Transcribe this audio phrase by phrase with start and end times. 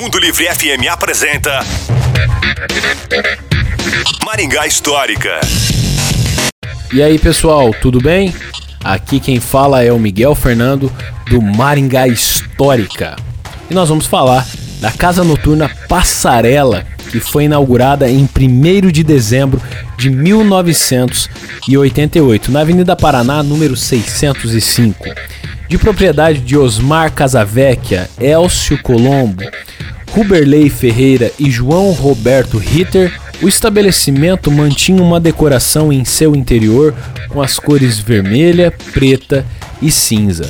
[0.00, 1.60] Mundo Livre FM apresenta
[4.24, 5.38] Maringá Histórica.
[6.92, 8.34] E aí pessoal, tudo bem?
[8.84, 10.92] Aqui quem fala é o Miguel Fernando
[11.30, 13.16] do Maringá Histórica.
[13.70, 14.46] E nós vamos falar
[14.80, 19.62] da Casa Noturna Passarela, que foi inaugurada em 1 de dezembro
[19.96, 25.06] de 1988, na Avenida Paraná, número 605.
[25.72, 29.42] De propriedade de Osmar Casavecchia, Elcio Colombo,
[30.10, 36.94] Ruberley Ferreira e João Roberto Ritter, o estabelecimento mantinha uma decoração em seu interior
[37.30, 39.46] com as cores vermelha, preta
[39.80, 40.46] e cinza.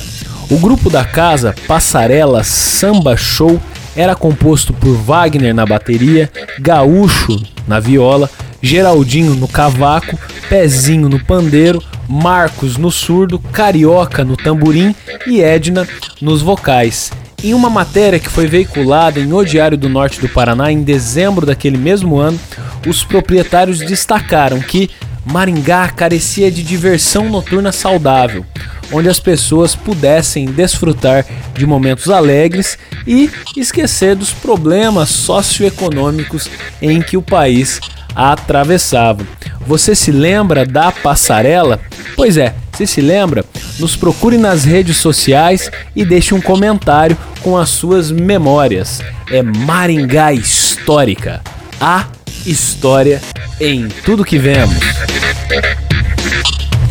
[0.49, 3.61] O grupo da casa, Passarela Samba Show,
[3.95, 8.29] era composto por Wagner na bateria, Gaúcho na viola,
[8.63, 10.17] Geraldinho no cavaco,
[10.47, 14.95] Pezinho no pandeiro, Marcos no surdo, Carioca no tamborim
[15.27, 15.85] e Edna
[16.21, 17.11] nos vocais.
[17.43, 21.45] Em uma matéria que foi veiculada em O Diário do Norte do Paraná em dezembro
[21.45, 22.39] daquele mesmo ano,
[22.87, 24.89] os proprietários destacaram que
[25.25, 28.45] Maringá carecia de diversão noturna saudável,
[28.93, 36.49] onde as pessoas pudessem desfrutar de momentos alegres e esquecer dos problemas socioeconômicos
[36.81, 37.81] em que o país
[38.15, 39.25] atravessava.
[39.65, 41.79] Você se lembra da passarela?
[42.15, 43.45] Pois é, se se lembra,
[43.79, 49.01] nos procure nas redes sociais e deixe um comentário com as suas memórias.
[49.31, 51.41] É Maringá Histórica.
[51.79, 52.07] A
[52.45, 53.21] história
[53.59, 54.77] em tudo que vemos.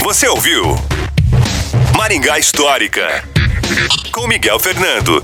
[0.03, 0.77] Você ouviu
[1.97, 3.25] Maringá Histórica
[4.13, 5.23] com Miguel Fernando.